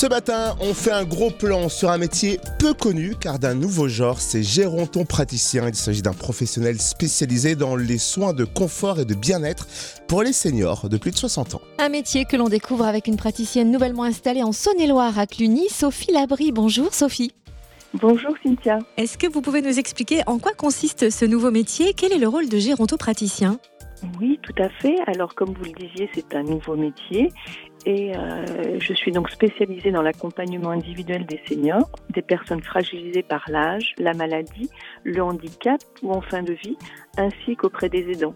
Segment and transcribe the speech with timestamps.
[0.00, 3.86] Ce matin, on fait un gros plan sur un métier peu connu car d'un nouveau
[3.86, 5.68] genre, c'est géronton praticien.
[5.68, 9.66] Il s'agit d'un professionnel spécialisé dans les soins de confort et de bien-être
[10.08, 11.60] pour les seniors de plus de 60 ans.
[11.76, 16.12] Un métier que l'on découvre avec une praticienne nouvellement installée en Saône-et-Loire à Cluny, Sophie
[16.12, 16.50] Labry.
[16.50, 17.34] Bonjour Sophie.
[17.92, 18.78] Bonjour Cynthia.
[18.96, 21.92] Est-ce que vous pouvez nous expliquer en quoi consiste ce nouveau métier?
[21.92, 23.58] Quel est le rôle de gérontopraticien
[24.18, 24.96] Oui, tout à fait.
[25.06, 27.30] Alors comme vous le disiez, c'est un nouveau métier
[27.86, 33.44] et euh, je suis donc spécialisée dans l'accompagnement individuel des seniors, des personnes fragilisées par
[33.48, 34.70] l'âge, la maladie,
[35.04, 36.76] le handicap ou en fin de vie,
[37.16, 38.34] ainsi qu'auprès des aidants.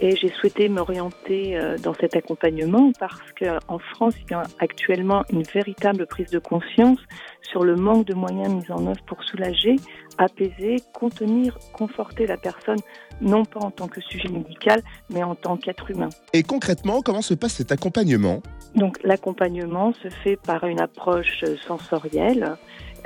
[0.00, 5.24] Et j'ai souhaité m'orienter euh, dans cet accompagnement parce qu'en France, il y a actuellement
[5.30, 6.98] une véritable prise de conscience
[7.42, 9.76] sur le manque de moyens mis en œuvre pour soulager,
[10.18, 12.78] apaiser, contenir, conforter la personne,
[13.22, 16.10] non pas en tant que sujet médical, mais en tant qu'être humain.
[16.34, 18.42] Et concrètement, comment se passe cet accompagnement?
[18.74, 22.56] Donc l'accompagnement se fait par une approche sensorielle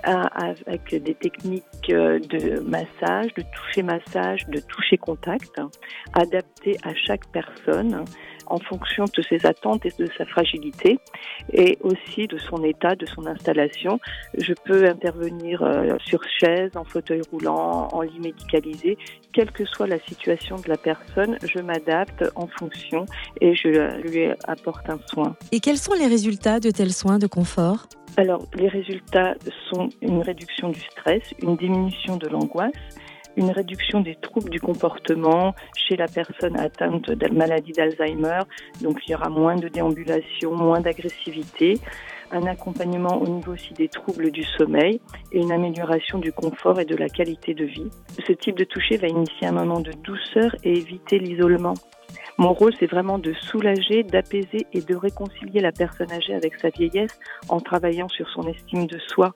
[0.04, 5.60] avec des techniques euh, de massage, de toucher massage, de toucher contact,
[6.15, 8.04] adaptées à chaque personne
[8.46, 10.98] en fonction de ses attentes et de sa fragilité
[11.52, 14.01] et aussi de son état, de son installation.
[14.37, 18.98] Je peux intervenir euh, sur chaise, en fauteuil roulant, en lit médicalisé,
[19.32, 23.07] quelle que soit la situation de la personne, je m'adapte en fonction
[23.40, 25.37] et je lui apporte un soin.
[25.52, 27.87] Et quels sont les résultats de tels soins de confort?
[28.16, 29.35] Alors, les résultats
[29.71, 32.73] sont une réduction du stress, une diminution de l'angoisse,
[33.37, 38.41] une réduction des troubles du comportement chez la personne atteinte de la maladie d'Alzheimer.
[38.83, 41.79] Donc, il y aura moins de déambulation, moins d'agressivité,
[42.33, 45.01] un accompagnement au niveau aussi des troubles du sommeil
[45.33, 47.91] et une amélioration du confort et de la qualité de vie.
[48.27, 51.75] Ce type de toucher va initier un moment de douceur et éviter l'isolement.
[52.41, 56.71] Mon rôle, c'est vraiment de soulager, d'apaiser et de réconcilier la personne âgée avec sa
[56.71, 57.10] vieillesse
[57.51, 59.35] en travaillant sur son estime de soi.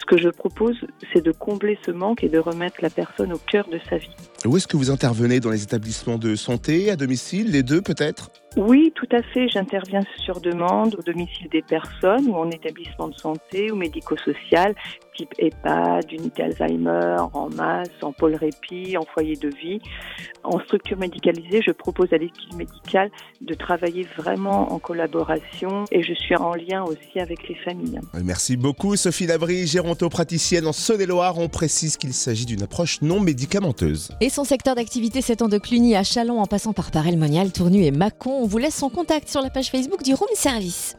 [0.00, 0.78] Ce que je propose,
[1.12, 4.16] c'est de combler ce manque et de remettre la personne au cœur de sa vie.
[4.46, 5.40] Où est-ce que vous intervenez?
[5.40, 8.30] Dans les établissements de santé, à domicile, les deux peut-être?
[8.58, 9.48] Oui, tout à fait.
[9.48, 14.74] J'interviens sur demande au domicile des personnes ou en établissement de santé ou médico-social,
[15.16, 19.80] type EHPAD, unité Alzheimer, en masse, en pôle répit, en foyer de vie.
[20.42, 23.10] En structure médicalisée, je propose à l'équipe médicale
[23.40, 28.00] de travailler vraiment en collaboration et je suis en lien aussi avec les familles.
[28.24, 31.38] Merci beaucoup Sophie Labry, gérontopraticienne en Saône-et-Loire.
[31.38, 34.10] On précise qu'il s'agit d'une approche non médicamenteuse.
[34.20, 37.92] Et son secteur d'activité s'étend de Cluny à Chalon en passant par Parel-Monial, Tournu et
[37.92, 38.47] Mâcon.
[38.48, 40.86] Vous laisse son contact sur la page Facebook du Room Service.